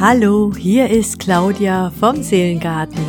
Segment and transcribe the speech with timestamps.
[0.00, 3.02] Hallo, hier ist Claudia vom Seelengarten,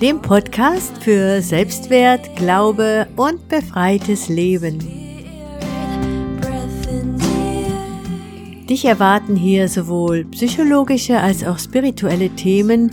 [0.00, 4.78] dem Podcast für Selbstwert, Glaube und befreites Leben.
[8.66, 12.90] Dich erwarten hier sowohl psychologische als auch spirituelle Themen,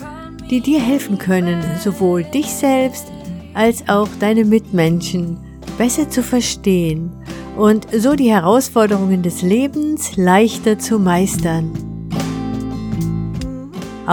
[0.49, 3.07] die dir helfen können, sowohl dich selbst
[3.53, 5.37] als auch deine Mitmenschen
[5.77, 7.09] besser zu verstehen
[7.55, 11.92] und so die Herausforderungen des Lebens leichter zu meistern.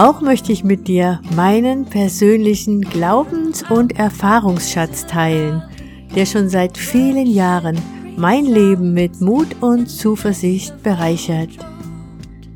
[0.01, 5.61] Auch möchte ich mit dir meinen persönlichen Glaubens- und Erfahrungsschatz teilen,
[6.15, 7.77] der schon seit vielen Jahren
[8.17, 11.49] mein Leben mit Mut und Zuversicht bereichert.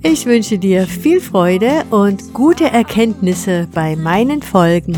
[0.02, 4.98] Ich wünsche dir viel Freude und gute Erkenntnisse bei meinen Folgen.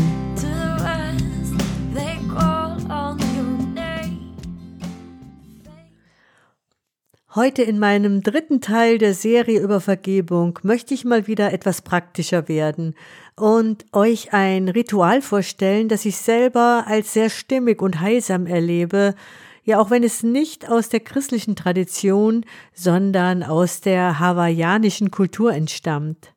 [7.34, 12.48] Heute in meinem dritten Teil der Serie über Vergebung möchte ich mal wieder etwas praktischer
[12.48, 12.94] werden
[13.36, 19.14] und euch ein Ritual vorstellen, das ich selber als sehr stimmig und heilsam erlebe,
[19.62, 26.32] ja auch wenn es nicht aus der christlichen Tradition, sondern aus der hawaiianischen Kultur entstammt.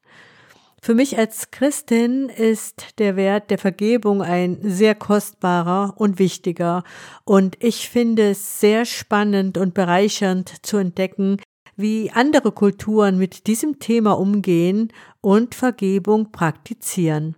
[0.84, 6.84] Für mich als Christin ist der Wert der Vergebung ein sehr kostbarer und wichtiger,
[7.24, 11.38] und ich finde es sehr spannend und bereichernd zu entdecken,
[11.76, 17.36] wie andere Kulturen mit diesem Thema umgehen und Vergebung praktizieren.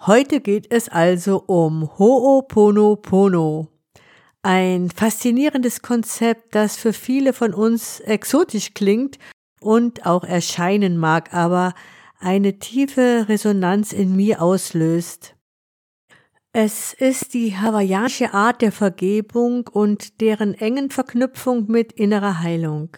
[0.00, 3.68] Heute geht es also um Ho'oponopono,
[4.42, 9.20] ein faszinierendes Konzept, das für viele von uns exotisch klingt
[9.60, 11.74] und auch erscheinen mag, aber
[12.20, 15.34] eine tiefe Resonanz in mir auslöst.
[16.52, 22.96] Es ist die hawaiianische Art der Vergebung und deren engen Verknüpfung mit innerer Heilung.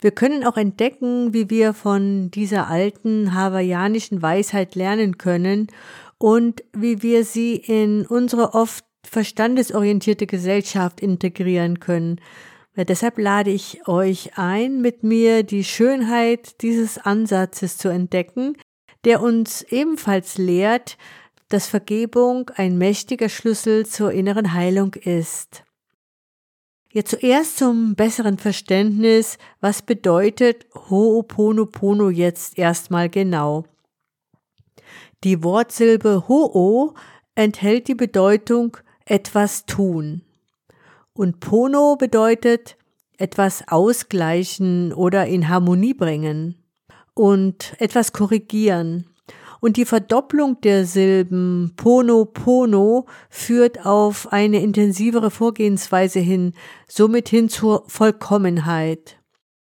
[0.00, 5.68] Wir können auch entdecken, wie wir von dieser alten hawaiianischen Weisheit lernen können
[6.18, 12.20] und wie wir sie in unsere oft verstandesorientierte Gesellschaft integrieren können,
[12.76, 18.56] ja, deshalb lade ich euch ein, mit mir die Schönheit dieses Ansatzes zu entdecken,
[19.04, 20.96] der uns ebenfalls lehrt,
[21.48, 25.62] dass Vergebung ein mächtiger Schlüssel zur inneren Heilung ist.
[26.92, 33.64] Ja, zuerst zum besseren Verständnis, was bedeutet Ho'oponopono jetzt erstmal genau?
[35.24, 36.94] Die Wortsilbe Ho'o
[37.34, 40.22] enthält die Bedeutung etwas tun.
[41.16, 42.76] Und Pono bedeutet
[43.18, 46.56] etwas ausgleichen oder in Harmonie bringen
[47.14, 49.06] und etwas korrigieren.
[49.60, 56.52] Und die Verdopplung der Silben Pono Pono führt auf eine intensivere Vorgehensweise hin,
[56.88, 59.18] somit hin zur Vollkommenheit.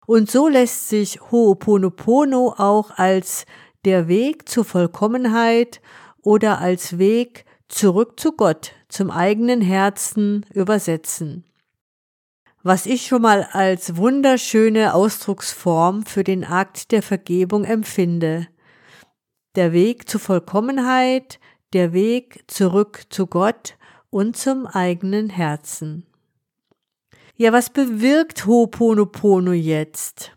[0.07, 3.47] Und so lässt sich Ho'oponopono auch als
[3.85, 5.81] der Weg zur Vollkommenheit
[6.23, 11.45] oder als Weg zurück zu Gott zum eigenen Herzen übersetzen.
[12.63, 18.49] Was ich schon mal als wunderschöne Ausdrucksform für den Akt der Vergebung empfinde.
[19.57, 21.41] Der Weg zur Vollkommenheit,
[21.73, 23.77] der Weg zurück zu Gott
[24.11, 26.05] und zum eigenen Herzen.
[27.37, 30.33] Ja, was bewirkt Ho'oponopono jetzt?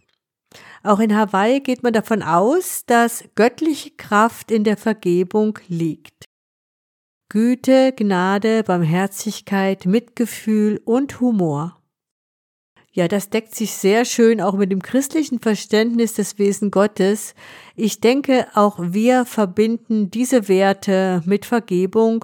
[0.84, 6.26] Auch in Hawaii geht man davon aus, dass göttliche Kraft in der Vergebung liegt.
[7.34, 11.82] Güte, Gnade, Barmherzigkeit, Mitgefühl und Humor.
[12.92, 17.34] Ja, das deckt sich sehr schön auch mit dem christlichen Verständnis des Wesen Gottes.
[17.76, 22.24] Ich denke, auch wir verbinden diese Werte mit Vergebung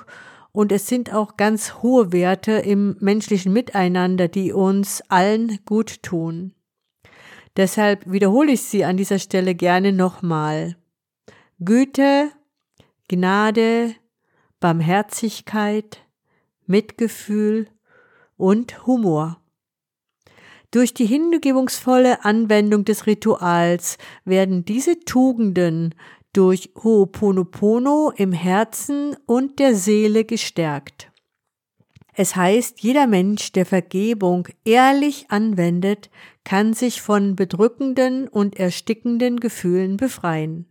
[0.52, 6.54] und es sind auch ganz hohe Werte im menschlichen Miteinander, die uns allen gut tun.
[7.58, 10.78] Deshalb wiederhole ich sie an dieser Stelle gerne nochmal.
[11.60, 12.30] Güte,
[13.08, 13.96] Gnade,
[14.60, 16.06] Barmherzigkeit,
[16.66, 17.68] Mitgefühl
[18.38, 19.42] und Humor.
[20.72, 25.96] Durch die hingebungsvolle Anwendung des Rituals werden diese Tugenden
[26.34, 31.12] durch Ho'oponopono im Herzen und der Seele gestärkt.
[32.14, 36.10] Es heißt, jeder Mensch, der Vergebung ehrlich anwendet,
[36.44, 40.68] kann sich von bedrückenden und erstickenden Gefühlen befreien.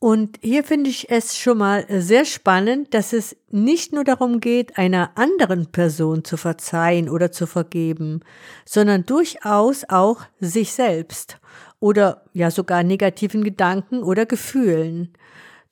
[0.00, 4.78] Und hier finde ich es schon mal sehr spannend, dass es nicht nur darum geht,
[4.78, 8.20] einer anderen Person zu verzeihen oder zu vergeben,
[8.64, 11.40] sondern durchaus auch sich selbst
[11.80, 15.14] oder ja sogar negativen Gedanken oder Gefühlen.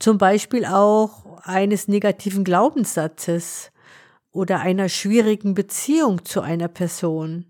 [0.01, 3.71] Zum Beispiel auch eines negativen Glaubenssatzes
[4.33, 7.47] oder einer schwierigen Beziehung zu einer Person.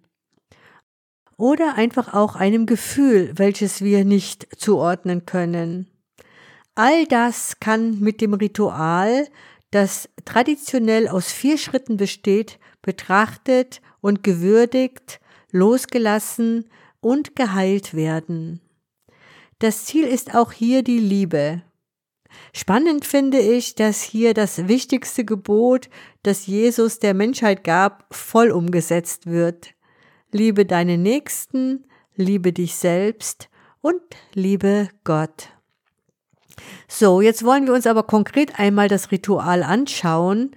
[1.39, 5.96] oder einfach auch einem Gefühl, welches wir nicht zuordnen können.
[6.77, 9.27] All das kann mit dem Ritual,
[9.71, 15.19] das traditionell aus vier Schritten besteht, betrachtet und gewürdigt,
[15.51, 16.69] losgelassen
[17.01, 18.61] und geheilt werden.
[19.59, 21.63] Das Ziel ist auch hier die Liebe.
[22.53, 25.89] Spannend finde ich, dass hier das wichtigste Gebot,
[26.25, 29.73] das Jesus der Menschheit gab, voll umgesetzt wird.
[30.31, 31.87] Liebe deine Nächsten,
[32.17, 33.49] liebe dich selbst
[33.81, 34.03] und
[34.35, 35.56] liebe Gott.
[36.89, 40.55] So, jetzt wollen wir uns aber konkret einmal das Ritual anschauen.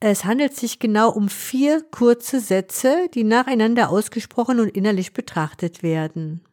[0.00, 6.44] Es handelt sich genau um vier kurze Sätze, die nacheinander ausgesprochen und innerlich betrachtet werden.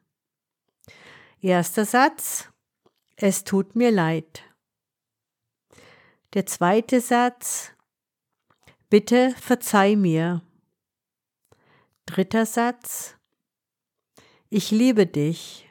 [1.41, 2.49] Erster Satz.
[3.15, 4.43] Es tut mir leid.
[6.33, 7.71] Der zweite Satz.
[8.89, 10.41] Bitte verzeih mir.
[12.05, 13.15] Dritter Satz.
[14.49, 15.69] Ich liebe dich.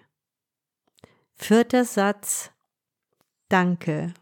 [1.35, 2.51] Vierter Satz.
[3.49, 4.13] Danke.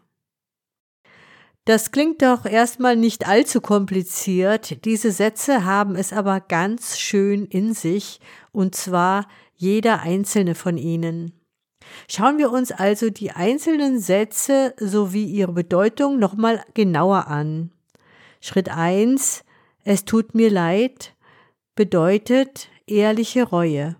[1.65, 7.73] Das klingt doch erstmal nicht allzu kompliziert, diese Sätze haben es aber ganz schön in
[7.73, 8.21] sich,
[8.53, 11.33] und zwar jeder einzelne von ihnen.
[12.09, 17.71] Schauen wir uns also die einzelnen Sätze sowie ihre Bedeutung nochmal genauer an.
[18.39, 19.43] Schritt eins:
[19.83, 21.17] Es tut mir leid
[21.77, 23.95] bedeutet ehrliche Reue.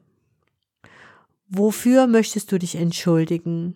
[1.47, 3.75] Wofür möchtest du dich entschuldigen?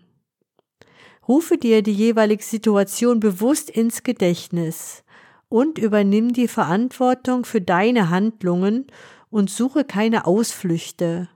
[1.27, 5.03] Rufe dir die jeweilige Situation bewusst ins Gedächtnis
[5.49, 8.87] und übernimm die Verantwortung für deine Handlungen
[9.29, 11.29] und suche keine Ausflüchte.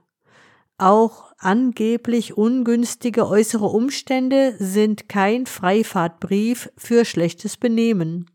[0.78, 8.30] Auch angeblich ungünstige äußere Umstände sind kein Freifahrtbrief für schlechtes Benehmen.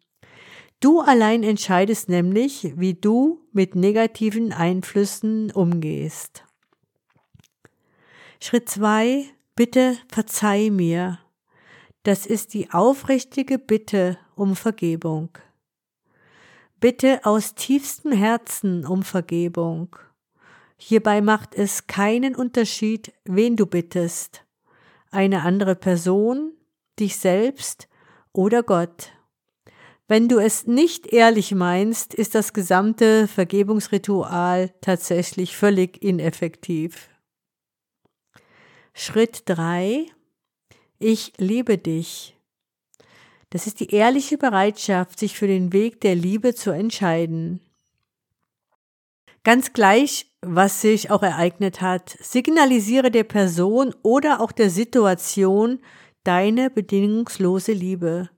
[0.80, 6.44] Du allein entscheidest nämlich, wie du mit negativen Einflüssen umgehst.
[8.40, 9.26] Schritt zwei:
[9.56, 11.20] Bitte verzeih mir.
[12.04, 15.30] Das ist die aufrichtige Bitte um Vergebung.
[16.80, 19.96] Bitte aus tiefstem Herzen um Vergebung.
[20.78, 24.44] Hierbei macht es keinen Unterschied, wen du bittest.
[25.12, 26.54] Eine andere Person,
[27.00, 27.88] dich selbst
[28.34, 29.12] oder Gott.
[30.08, 37.10] Wenn du es nicht ehrlich meinst, ist das gesamte Vergebungsritual tatsächlich völlig ineffektiv.
[38.94, 40.08] Schritt drei
[41.02, 42.36] ich liebe dich.
[43.50, 47.60] Das ist die ehrliche Bereitschaft, sich für den Weg der Liebe zu entscheiden.
[49.44, 55.80] Ganz gleich, was sich auch ereignet hat, signalisiere der Person oder auch der Situation
[56.24, 58.30] deine bedingungslose Liebe.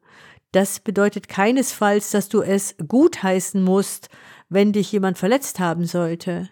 [0.52, 4.10] Das bedeutet keinesfalls, dass du es gutheißen musst,
[4.50, 6.50] wenn dich jemand verletzt haben sollte.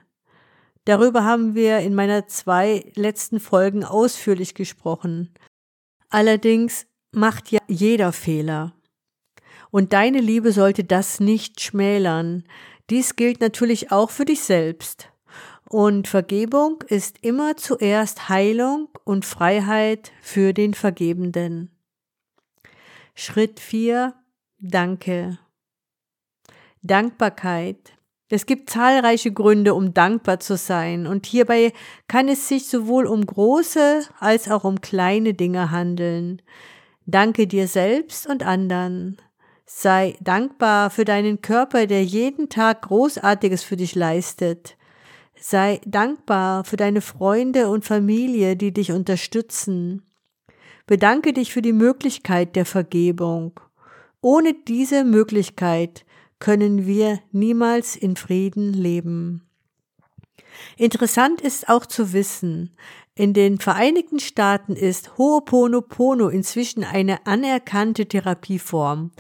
[0.86, 5.32] Darüber haben wir in meiner zwei letzten Folgen ausführlich gesprochen.
[6.12, 8.74] Allerdings macht ja jeder Fehler.
[9.72, 12.44] Und deine Liebe sollte das nicht schmälern.
[12.90, 15.08] Dies gilt natürlich auch für dich selbst.
[15.70, 21.72] Und Vergebung ist immer zuerst Heilung und Freiheit für den Vergebenden.
[23.16, 24.14] Schritt 4.
[24.60, 25.40] Danke.
[26.82, 27.94] Dankbarkeit.
[28.34, 31.74] Es gibt zahlreiche Gründe, um dankbar zu sein, und hierbei
[32.08, 36.42] kann es sich sowohl um große als auch um kleine Dinge handeln.
[37.06, 39.18] Danke dir selbst und anderen.
[39.66, 44.78] Sei dankbar für deinen Körper, der jeden Tag Großartiges für dich leistet.
[45.38, 50.04] Sei dankbar für deine Freunde und Familie, die dich unterstützen.
[50.88, 53.60] Bedanke dich für die Möglichkeit der Vergebung.
[54.22, 56.06] Ohne diese Möglichkeit
[56.42, 59.48] können wir niemals in Frieden leben.
[60.76, 62.76] Interessant ist auch zu wissen,
[63.16, 69.12] in den Vereinigten Staaten ist Ho'oponopono inzwischen eine anerkannte Therapieform.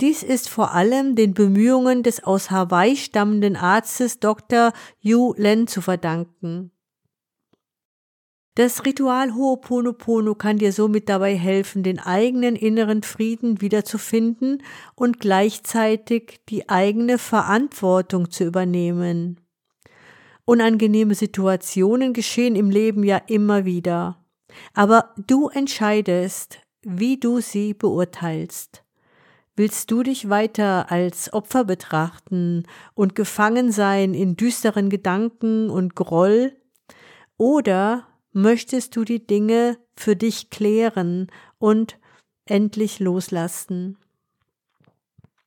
[0.00, 4.72] Dies ist vor allem den Bemühungen des aus Hawaii stammenden Arztes Dr.
[5.00, 6.70] Yu Len zu verdanken.
[8.56, 14.62] Das Ritual Ho'oponopono kann dir somit dabei helfen, den eigenen inneren Frieden wiederzufinden
[14.94, 19.42] und gleichzeitig die eigene Verantwortung zu übernehmen.
[20.46, 24.24] Unangenehme Situationen geschehen im Leben ja immer wieder.
[24.72, 28.84] Aber du entscheidest, wie du sie beurteilst.
[29.54, 32.62] Willst du dich weiter als Opfer betrachten
[32.94, 36.56] und gefangen sein in düsteren Gedanken und Groll?
[37.36, 41.28] Oder möchtest du die Dinge für dich klären
[41.58, 41.98] und
[42.44, 43.96] endlich loslassen.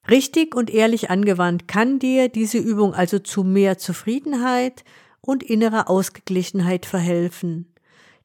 [0.10, 4.84] Richtig und ehrlich angewandt kann dir diese Übung also zu mehr Zufriedenheit
[5.22, 7.72] und innerer Ausgeglichenheit verhelfen.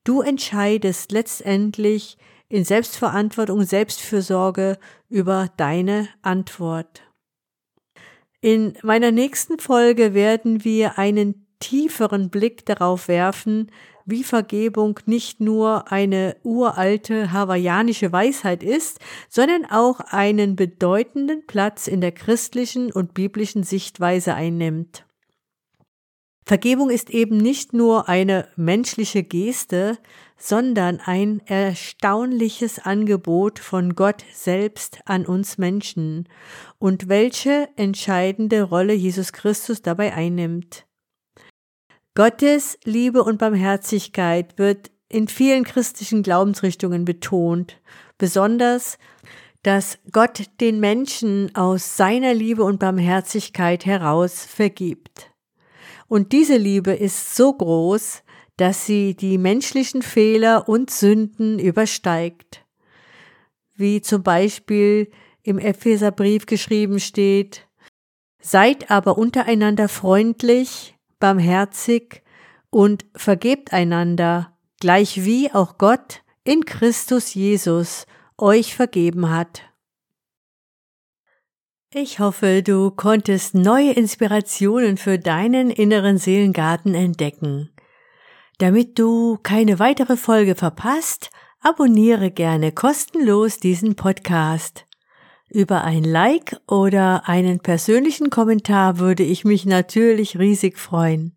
[0.03, 2.17] Du entscheidest letztendlich
[2.49, 4.79] in Selbstverantwortung, Selbstfürsorge
[5.11, 7.03] über deine Antwort.
[8.41, 13.71] In meiner nächsten Folge werden wir einen tieferen Blick darauf werfen,
[14.07, 22.01] wie Vergebung nicht nur eine uralte hawaiianische Weisheit ist, sondern auch einen bedeutenden Platz in
[22.01, 25.05] der christlichen und biblischen Sichtweise einnimmt.
[26.47, 29.97] Vergebung ist eben nicht nur eine menschliche Geste,
[30.37, 36.29] sondern ein erstaunliches Angebot von Gott selbst an uns Menschen
[36.79, 40.85] und welche entscheidende Rolle Jesus Christus dabei einnimmt.
[42.15, 47.81] Gottes Liebe und Barmherzigkeit wird in vielen christlichen Glaubensrichtungen betont,
[48.19, 48.99] besonders,
[49.65, 55.33] dass Gott den Menschen aus seiner Liebe und Barmherzigkeit heraus vergibt.
[56.07, 58.23] Und diese Liebe ist so groß,
[58.57, 62.65] dass sie die menschlichen Fehler und Sünden übersteigt.
[63.75, 65.11] Wie zum Beispiel
[65.43, 67.67] im Epheserbrief geschrieben steht,
[68.47, 70.94] Seid aber untereinander freundlich,
[71.25, 72.23] barmherzig
[72.69, 78.05] und vergebt einander, gleichwie auch Gott in Christus Jesus
[78.37, 79.63] euch vergeben hat.
[81.95, 87.71] Ich hoffe, du konntest neue Inspirationen für deinen inneren Seelengarten entdecken.
[88.59, 94.85] Damit du keine weitere Folge verpasst, abonniere gerne kostenlos diesen Podcast.
[95.51, 101.37] Über ein Like oder einen persönlichen Kommentar würde ich mich natürlich riesig freuen.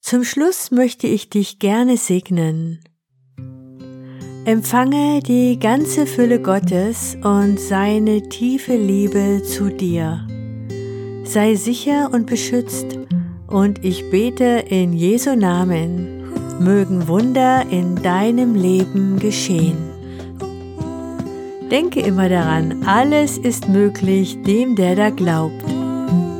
[0.00, 2.84] Zum Schluss möchte ich dich gerne segnen.
[4.44, 10.24] Empfange die ganze Fülle Gottes und seine tiefe Liebe zu dir.
[11.24, 12.98] Sei sicher und beschützt
[13.48, 19.85] und ich bete in Jesu Namen, mögen Wunder in deinem Leben geschehen.
[21.70, 25.64] Denke immer daran, alles ist möglich dem, der da glaubt.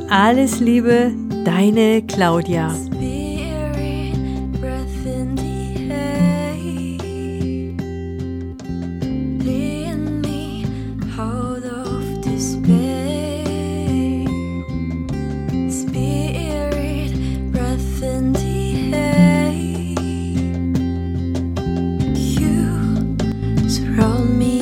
[0.09, 1.11] Alles Liebe,
[1.43, 2.73] deine Claudia.
[23.97, 24.56] surround me